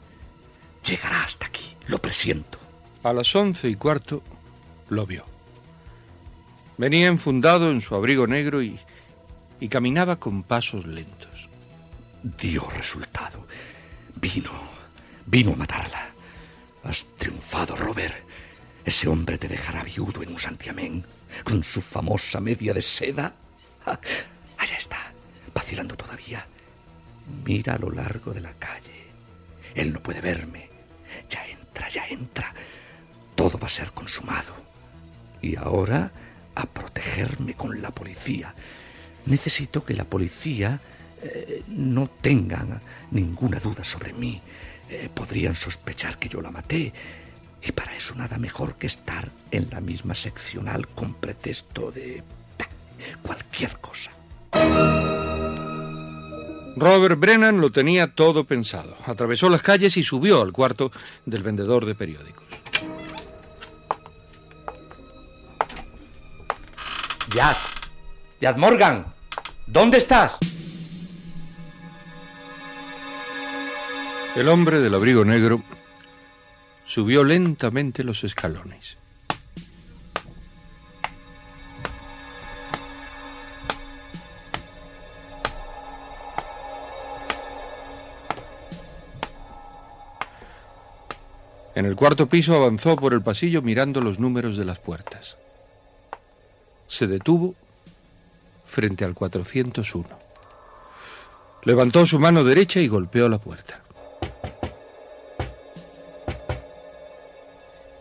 Llegará 0.87 1.23
hasta 1.23 1.47
aquí, 1.47 1.75
lo 1.87 2.01
presiento. 2.01 2.57
A 3.03 3.13
las 3.13 3.35
once 3.35 3.69
y 3.69 3.75
cuarto 3.75 4.23
lo 4.89 5.05
vio. 5.05 5.25
Venía 6.77 7.07
enfundado 7.07 7.71
en 7.71 7.81
su 7.81 7.95
abrigo 7.95 8.27
negro 8.27 8.61
y, 8.61 8.79
y 9.59 9.67
caminaba 9.67 10.19
con 10.19 10.43
pasos 10.43 10.85
lentos. 10.85 11.49
Dio 12.23 12.69
resultado. 12.69 13.47
Vino, 14.15 14.51
vino 15.25 15.53
a 15.53 15.55
matarla. 15.55 16.09
Has 16.83 17.05
triunfado, 17.17 17.75
Robert. 17.75 18.15
Ese 18.85 19.07
hombre 19.07 19.37
te 19.37 19.47
dejará 19.47 19.83
viudo 19.83 20.23
en 20.23 20.29
un 20.29 20.39
santiamén, 20.39 21.05
con 21.43 21.63
su 21.63 21.81
famosa 21.81 22.39
media 22.39 22.73
de 22.73 22.81
seda. 22.81 23.33
Ah, 23.85 23.99
allá 24.57 24.77
está, 24.77 25.13
vacilando 25.53 25.95
todavía. 25.95 26.45
Mira 27.45 27.75
a 27.75 27.79
lo 27.79 27.91
largo 27.91 28.33
de 28.33 28.41
la 28.41 28.53
calle. 28.53 29.07
Él 29.75 29.93
no 29.93 30.01
puede 30.01 30.21
verme. 30.21 30.69
Ya 31.29 31.45
entra, 31.45 31.89
ya 31.89 32.07
entra. 32.07 32.53
Todo 33.35 33.59
va 33.59 33.67
a 33.67 33.69
ser 33.69 33.91
consumado. 33.91 34.53
Y 35.41 35.55
ahora 35.55 36.11
a 36.55 36.65
protegerme 36.65 37.53
con 37.53 37.81
la 37.81 37.91
policía. 37.91 38.53
Necesito 39.25 39.83
que 39.83 39.93
la 39.93 40.05
policía 40.05 40.79
eh, 41.21 41.63
no 41.67 42.09
tenga 42.21 42.79
ninguna 43.11 43.59
duda 43.59 43.83
sobre 43.83 44.13
mí. 44.13 44.41
Eh, 44.89 45.09
podrían 45.13 45.55
sospechar 45.55 46.17
que 46.17 46.29
yo 46.29 46.41
la 46.41 46.51
maté. 46.51 46.93
Y 47.61 47.71
para 47.73 47.95
eso 47.95 48.15
nada 48.15 48.37
mejor 48.37 48.75
que 48.75 48.87
estar 48.87 49.29
en 49.51 49.69
la 49.69 49.81
misma 49.81 50.15
seccional 50.15 50.87
con 50.87 51.13
pretexto 51.13 51.91
de 51.91 52.23
bah, 52.57 52.69
cualquier 53.21 53.77
cosa. 53.79 54.11
Robert 56.75 57.19
Brennan 57.19 57.59
lo 57.59 57.71
tenía 57.71 58.15
todo 58.15 58.45
pensado. 58.45 58.95
Atravesó 59.05 59.49
las 59.49 59.61
calles 59.61 59.97
y 59.97 60.03
subió 60.03 60.41
al 60.41 60.53
cuarto 60.53 60.91
del 61.25 61.43
vendedor 61.43 61.85
de 61.85 61.95
periódicos. 61.95 62.45
Jack, 67.33 67.57
Jack 68.41 68.57
Morgan, 68.57 69.05
¿dónde 69.67 69.97
estás? 69.97 70.37
El 74.33 74.47
hombre 74.47 74.79
del 74.79 74.95
abrigo 74.95 75.25
negro 75.25 75.61
subió 76.85 77.25
lentamente 77.25 78.05
los 78.05 78.23
escalones. 78.23 78.95
En 91.75 91.85
el 91.85 91.97
cuarto 91.97 92.29
piso 92.29 92.55
avanzó 92.55 92.95
por 92.95 93.13
el 93.13 93.21
pasillo 93.21 93.61
mirando 93.61 93.99
los 93.99 94.17
números 94.17 94.55
de 94.55 94.63
las 94.63 94.79
puertas. 94.79 95.35
Se 96.87 97.05
detuvo 97.05 97.55
frente 98.69 99.03
al 99.03 99.13
401. 99.13 100.07
Levantó 101.63 102.05
su 102.05 102.19
mano 102.19 102.43
derecha 102.43 102.79
y 102.79 102.87
golpeó 102.87 103.27
la 103.27 103.39
puerta. 103.39 103.81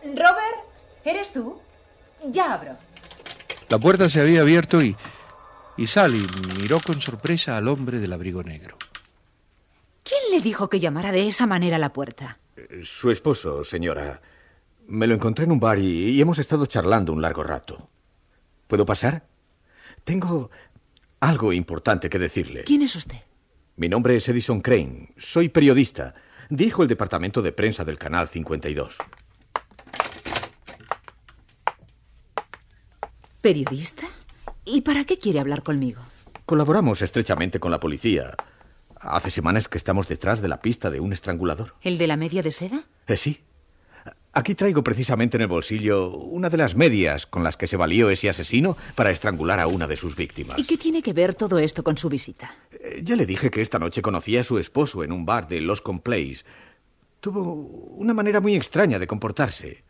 Robert, 0.03 0.59
¿eres 1.03 1.33
tú? 1.33 1.59
Ya 2.31 2.53
abro. 2.53 2.77
La 3.67 3.77
puerta 3.77 4.07
se 4.07 4.21
había 4.21 4.41
abierto 4.41 4.81
y, 4.81 4.95
y 5.77 5.87
Sally 5.87 6.25
miró 6.59 6.79
con 6.79 7.01
sorpresa 7.01 7.57
al 7.57 7.67
hombre 7.67 7.99
del 7.99 8.13
abrigo 8.13 8.43
negro. 8.43 8.77
¿Quién 10.03 10.19
¿Quién 10.29 10.31
le 10.31 10.41
dijo 10.43 10.69
que 10.69 10.79
llamara 10.79 11.11
de 11.11 11.27
esa 11.27 11.47
manera 11.47 11.77
a 11.77 11.79
la 11.79 11.91
puerta? 11.91 12.37
Su 12.83 13.09
esposo, 13.09 13.63
señora. 13.63 14.21
Me 14.87 15.07
lo 15.07 15.15
encontré 15.15 15.45
en 15.45 15.51
un 15.51 15.59
bar 15.59 15.79
y, 15.79 16.11
y 16.11 16.21
hemos 16.21 16.39
estado 16.39 16.65
charlando 16.67 17.13
un 17.13 17.21
largo 17.21 17.43
rato. 17.43 17.89
¿Puedo 18.67 18.85
pasar? 18.85 19.23
Tengo 20.03 20.49
algo 21.19 21.53
importante 21.53 22.09
que 22.09 22.19
decirle. 22.19 22.63
¿Quién 22.63 22.81
es 22.81 22.95
usted? 22.95 23.17
Mi 23.75 23.87
nombre 23.89 24.15
es 24.17 24.27
Edison 24.27 24.61
Crane. 24.61 25.13
Soy 25.17 25.49
periodista. 25.49 26.15
Dirijo 26.49 26.81
el 26.83 26.89
departamento 26.89 27.41
de 27.41 27.51
prensa 27.51 27.85
del 27.85 27.97
Canal 27.97 28.27
52. 28.27 28.95
¿Periodista? 33.41 34.03
¿Y 34.65 34.81
para 34.81 35.05
qué 35.05 35.17
quiere 35.17 35.39
hablar 35.39 35.63
conmigo? 35.63 36.01
Colaboramos 36.45 37.01
estrechamente 37.01 37.59
con 37.59 37.71
la 37.71 37.79
policía. 37.79 38.35
Hace 38.99 39.31
semanas 39.31 39.67
que 39.67 39.77
estamos 39.77 40.07
detrás 40.07 40.41
de 40.41 40.49
la 40.49 40.61
pista 40.61 40.89
de 40.89 40.99
un 40.99 41.13
estrangulador. 41.13 41.75
¿El 41.81 41.97
de 41.97 42.07
la 42.07 42.17
media 42.17 42.43
de 42.43 42.51
seda? 42.51 42.83
Eh, 43.07 43.15
sí. 43.15 43.43
Aquí 44.31 44.53
traigo 44.53 44.83
precisamente 44.83 45.37
en 45.37 45.41
el 45.41 45.47
bolsillo 45.47 46.09
una 46.11 46.49
de 46.49 46.57
las 46.57 46.75
medias 46.75 47.25
con 47.25 47.43
las 47.43 47.57
que 47.57 47.65
se 47.65 47.77
valió 47.77 48.09
ese 48.11 48.29
asesino 48.29 48.77
para 48.95 49.09
estrangular 49.09 49.59
a 49.59 49.65
una 49.67 49.87
de 49.87 49.97
sus 49.97 50.15
víctimas. 50.15 50.59
¿Y 50.59 50.65
qué 50.65 50.77
tiene 50.77 51.01
que 51.01 51.13
ver 51.13 51.33
todo 51.33 51.57
esto 51.57 51.83
con 51.83 51.97
su 51.97 52.09
visita? 52.09 52.53
Eh, 52.71 53.01
Ya 53.03 53.15
le 53.15 53.25
dije 53.25 53.49
que 53.49 53.61
esta 53.61 53.79
noche 53.79 54.01
conocí 54.03 54.37
a 54.37 54.43
su 54.43 54.59
esposo 54.59 55.03
en 55.03 55.11
un 55.11 55.25
bar 55.25 55.47
de 55.47 55.61
Los 55.61 55.81
Place. 55.81 56.43
Tuvo 57.19 57.41
una 57.97 58.13
manera 58.13 58.39
muy 58.39 58.55
extraña 58.55 58.99
de 58.99 59.07
comportarse. 59.07 59.83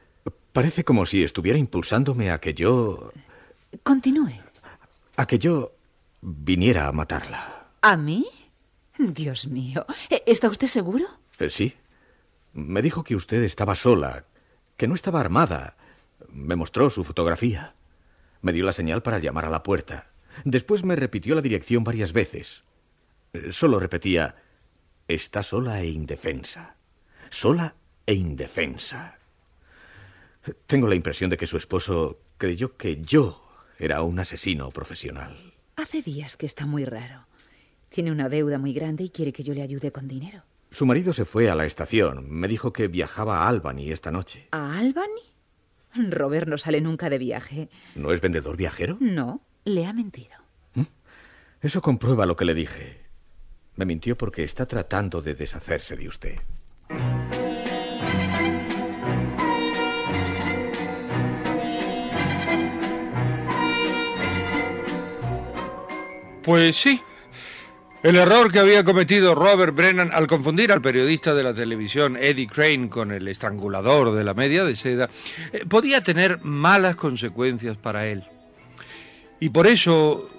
Parece 0.53 0.83
como 0.85 1.05
si 1.05 1.21
estuviera 1.23 1.59
impulsándome 1.59 2.31
a 2.31 2.39
que 2.39 2.53
yo... 2.53 3.11
Continúe. 3.83 4.31
a 5.17 5.27
que 5.27 5.37
yo 5.37 5.73
viniera 6.21 6.87
a 6.87 6.91
matarla. 6.93 7.67
¿A 7.81 7.97
mí? 7.97 8.25
Dios 8.97 9.47
mío. 9.47 9.85
¿E- 10.09 10.23
¿Está 10.25 10.47
usted 10.49 10.67
seguro? 10.67 11.05
Eh, 11.39 11.49
sí. 11.49 11.73
Me 12.53 12.81
dijo 12.81 13.03
que 13.03 13.15
usted 13.15 13.43
estaba 13.43 13.75
sola, 13.75 14.25
que 14.77 14.87
no 14.87 14.95
estaba 14.95 15.19
armada. 15.19 15.77
Me 16.29 16.55
mostró 16.55 16.89
su 16.89 17.03
fotografía. 17.03 17.75
Me 18.41 18.53
dio 18.53 18.65
la 18.65 18.73
señal 18.73 19.01
para 19.03 19.19
llamar 19.19 19.45
a 19.45 19.49
la 19.49 19.63
puerta. 19.63 20.09
Después 20.45 20.83
me 20.83 20.95
repitió 20.95 21.35
la 21.35 21.41
dirección 21.41 21.83
varias 21.83 22.13
veces. 22.13 22.63
Eh, 23.33 23.51
Solo 23.51 23.79
repetía, 23.79 24.35
está 25.07 25.43
sola 25.43 25.81
e 25.81 25.89
indefensa. 25.89 26.75
Sola 27.29 27.75
e 28.05 28.13
indefensa. 28.13 29.19
Tengo 30.65 30.87
la 30.87 30.95
impresión 30.95 31.29
de 31.29 31.37
que 31.37 31.47
su 31.47 31.57
esposo 31.57 32.21
creyó 32.37 32.77
que 32.77 33.01
yo 33.01 33.45
era 33.77 34.01
un 34.01 34.19
asesino 34.19 34.71
profesional. 34.71 35.53
Hace 35.75 36.01
días 36.01 36.37
que 36.37 36.45
está 36.45 36.65
muy 36.65 36.85
raro. 36.85 37.27
Tiene 37.89 38.11
una 38.11 38.29
deuda 38.29 38.57
muy 38.57 38.73
grande 38.73 39.03
y 39.03 39.09
quiere 39.09 39.33
que 39.33 39.43
yo 39.43 39.53
le 39.53 39.61
ayude 39.61 39.91
con 39.91 40.07
dinero. 40.07 40.43
Su 40.71 40.85
marido 40.85 41.13
se 41.13 41.25
fue 41.25 41.49
a 41.49 41.55
la 41.55 41.65
estación. 41.65 42.29
Me 42.29 42.47
dijo 42.47 42.71
que 42.73 42.87
viajaba 42.87 43.39
a 43.39 43.47
Albany 43.47 43.91
esta 43.91 44.11
noche. 44.11 44.47
¿A 44.51 44.77
Albany? 44.77 45.21
Robert 46.11 46.47
no 46.47 46.57
sale 46.57 46.79
nunca 46.79 47.09
de 47.09 47.17
viaje. 47.17 47.69
¿No 47.95 48.11
es 48.11 48.21
vendedor 48.21 48.55
viajero? 48.55 48.97
No, 48.99 49.41
le 49.65 49.85
ha 49.85 49.93
mentido. 49.93 50.37
Eso 51.61 51.81
comprueba 51.81 52.25
lo 52.25 52.35
que 52.35 52.45
le 52.45 52.53
dije. 52.53 53.01
Me 53.75 53.85
mintió 53.85 54.17
porque 54.17 54.43
está 54.43 54.65
tratando 54.65 55.21
de 55.21 55.33
deshacerse 55.33 55.95
de 55.97 56.07
usted. 56.07 56.35
Pues 66.43 66.77
sí. 66.77 67.01
El 68.01 68.15
error 68.15 68.49
que 68.49 68.59
había 68.59 68.85
cometido 68.85 69.35
Robert 69.35 69.75
Brennan 69.75 70.11
al 70.13 70.25
confundir 70.25 70.71
al 70.71 70.81
periodista 70.81 71.33
de 71.33 71.43
la 71.43 71.53
televisión 71.53 72.15
Eddie 72.15 72.47
Crane 72.47 72.87
con 72.87 73.11
el 73.11 73.27
estrangulador 73.27 74.15
de 74.15 74.23
la 74.23 74.33
media 74.33 74.63
de 74.63 74.77
seda 74.77 75.09
eh, 75.51 75.65
podía 75.67 76.01
tener 76.01 76.39
malas 76.41 76.95
consecuencias 76.95 77.75
para 77.75 78.07
él. 78.07 78.23
Y 79.41 79.49
por 79.49 79.67
eso... 79.67 80.29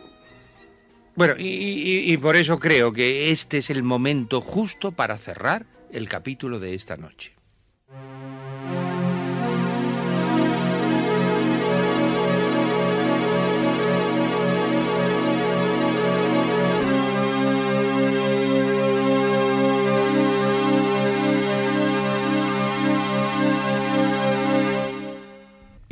Bueno, 1.16 1.34
y, 1.36 2.16
por 2.16 2.36
eso 2.36 2.58
creo 2.58 2.92
que 2.92 3.30
este 3.30 3.58
es 3.58 3.68
el 3.68 3.82
momento 3.82 4.40
justo 4.40 4.92
para 4.92 5.18
cerrar 5.18 5.66
el 5.92 6.08
capítulo 6.08 6.58
de 6.58 6.74
esta 6.74 6.96
noche. 6.96 7.32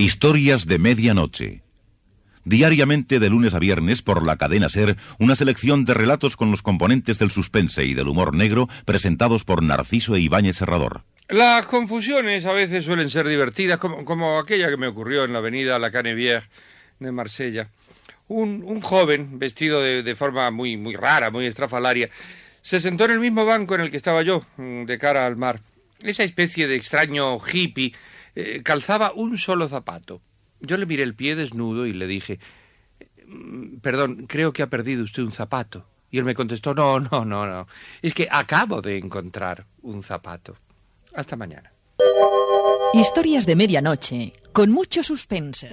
Historias 0.00 0.66
de 0.66 0.78
medianoche. 0.78 1.62
Diariamente 2.44 3.18
de 3.18 3.30
lunes 3.30 3.52
a 3.54 3.58
viernes 3.58 4.00
por 4.00 4.24
la 4.24 4.36
cadena 4.36 4.68
Ser, 4.68 4.96
una 5.18 5.34
selección 5.34 5.84
de 5.84 5.92
relatos 5.92 6.36
con 6.36 6.52
los 6.52 6.62
componentes 6.62 7.18
del 7.18 7.32
suspense 7.32 7.84
y 7.84 7.94
del 7.94 8.06
humor 8.06 8.32
negro 8.32 8.68
presentados 8.84 9.42
por 9.42 9.60
Narciso 9.60 10.14
e 10.14 10.20
Ibáñez 10.20 10.58
Serrador. 10.58 11.02
Las 11.28 11.66
confusiones 11.66 12.46
a 12.46 12.52
veces 12.52 12.84
suelen 12.84 13.10
ser 13.10 13.26
divertidas, 13.26 13.80
como, 13.80 14.38
aquella 14.38 14.68
que 14.68 14.76
me 14.76 14.86
ocurrió 14.86 15.24
en 15.24 15.32
la 15.32 15.40
avenida 15.40 15.80
La 15.80 15.90
Canebière 15.90 16.44
de 17.00 17.10
Marsella. 17.10 17.68
Un, 18.28 18.62
un 18.64 18.80
joven, 18.80 19.40
vestido 19.40 19.82
de, 19.82 20.04
de 20.04 20.14
forma 20.14 20.48
muy, 20.52 20.76
muy 20.76 20.94
rara, 20.94 21.32
muy 21.32 21.46
estrafalaria, 21.46 22.08
se 22.62 22.78
sentó 22.78 23.06
en 23.06 23.10
el 23.10 23.20
mismo 23.20 23.44
banco 23.44 23.74
en 23.74 23.80
el 23.80 23.90
que 23.90 23.96
estaba 23.96 24.22
yo, 24.22 24.46
mm, 24.58 24.84
de 24.84 24.96
cara 24.96 25.26
al 25.26 25.34
mar. 25.34 25.60
Esa 26.04 26.22
especie 26.22 26.68
de 26.68 26.76
extraño 26.76 27.36
hippie 27.38 27.94
eh, 28.40 28.62
calzaba 28.62 29.12
un 29.12 29.36
solo 29.36 29.66
zapato. 29.68 30.22
Yo 30.60 30.76
le 30.76 30.86
miré 30.86 31.02
el 31.02 31.14
pie 31.14 31.34
desnudo 31.34 31.86
y 31.86 31.92
le 31.92 32.06
dije, 32.06 32.38
"Mm, 33.26 33.78
perdón, 33.78 34.26
creo 34.28 34.52
que 34.52 34.62
ha 34.62 34.68
perdido 34.70 35.02
usted 35.02 35.24
un 35.24 35.32
zapato. 35.32 35.86
Y 36.10 36.18
él 36.18 36.24
me 36.24 36.34
contestó, 36.34 36.72
no, 36.72 37.00
no, 37.00 37.24
no, 37.24 37.46
no. 37.46 37.66
Es 38.00 38.14
que 38.14 38.28
acabo 38.30 38.80
de 38.80 38.96
encontrar 38.96 39.66
un 39.82 40.02
zapato. 40.02 40.56
Hasta 41.14 41.36
mañana. 41.36 41.72
Historias 42.94 43.44
de 43.44 43.56
medianoche, 43.56 44.32
con 44.52 44.70
mucho 44.70 45.02
suspense. 45.02 45.68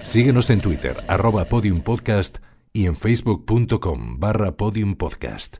Síguenos 0.00 0.50
en 0.50 0.60
Twitter, 0.60 0.94
arroba 1.08 1.44
podiumpodcast 1.44 2.38
y 2.72 2.86
en 2.86 2.96
facebook.com 2.96 4.18
barra 4.18 4.56
podiumpodcast. 4.56 5.58